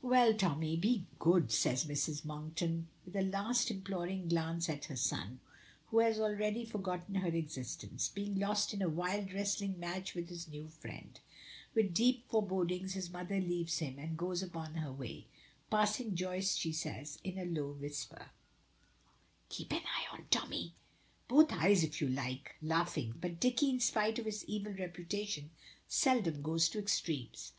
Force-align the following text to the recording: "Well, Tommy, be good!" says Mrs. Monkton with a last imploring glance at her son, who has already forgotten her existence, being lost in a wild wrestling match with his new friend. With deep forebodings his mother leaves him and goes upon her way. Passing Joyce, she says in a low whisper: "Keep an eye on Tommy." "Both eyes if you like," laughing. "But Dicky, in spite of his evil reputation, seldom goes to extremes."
"Well, 0.00 0.32
Tommy, 0.32 0.78
be 0.78 1.04
good!" 1.18 1.52
says 1.52 1.84
Mrs. 1.84 2.24
Monkton 2.24 2.88
with 3.04 3.14
a 3.14 3.20
last 3.20 3.70
imploring 3.70 4.26
glance 4.30 4.66
at 4.70 4.86
her 4.86 4.96
son, 4.96 5.40
who 5.88 5.98
has 5.98 6.18
already 6.18 6.64
forgotten 6.64 7.16
her 7.16 7.28
existence, 7.28 8.08
being 8.08 8.38
lost 8.38 8.72
in 8.72 8.80
a 8.80 8.88
wild 8.88 9.30
wrestling 9.34 9.78
match 9.78 10.14
with 10.14 10.30
his 10.30 10.48
new 10.48 10.68
friend. 10.70 11.20
With 11.74 11.92
deep 11.92 12.26
forebodings 12.30 12.94
his 12.94 13.10
mother 13.10 13.38
leaves 13.38 13.76
him 13.80 13.98
and 13.98 14.16
goes 14.16 14.42
upon 14.42 14.76
her 14.76 14.90
way. 14.90 15.26
Passing 15.68 16.16
Joyce, 16.16 16.56
she 16.56 16.72
says 16.72 17.18
in 17.22 17.36
a 17.36 17.44
low 17.44 17.72
whisper: 17.72 18.30
"Keep 19.50 19.72
an 19.74 19.82
eye 19.84 20.06
on 20.16 20.24
Tommy." 20.30 20.76
"Both 21.28 21.52
eyes 21.52 21.84
if 21.84 22.00
you 22.00 22.08
like," 22.08 22.56
laughing. 22.62 23.16
"But 23.20 23.38
Dicky, 23.38 23.68
in 23.68 23.80
spite 23.80 24.18
of 24.18 24.24
his 24.24 24.46
evil 24.46 24.72
reputation, 24.72 25.50
seldom 25.86 26.40
goes 26.40 26.70
to 26.70 26.78
extremes." 26.78 27.52